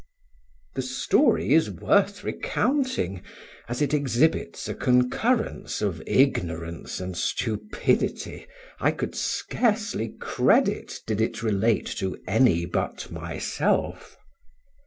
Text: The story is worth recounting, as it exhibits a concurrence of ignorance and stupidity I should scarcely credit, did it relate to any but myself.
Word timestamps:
The 0.73 0.81
story 0.81 1.53
is 1.53 1.69
worth 1.69 2.23
recounting, 2.23 3.21
as 3.69 3.83
it 3.83 3.93
exhibits 3.93 4.67
a 4.67 4.73
concurrence 4.73 5.79
of 5.79 6.01
ignorance 6.07 6.99
and 6.99 7.15
stupidity 7.15 8.47
I 8.79 8.97
should 8.99 9.13
scarcely 9.13 10.09
credit, 10.19 11.01
did 11.05 11.21
it 11.21 11.43
relate 11.43 11.85
to 11.97 12.17
any 12.27 12.65
but 12.65 13.11
myself. 13.11 14.17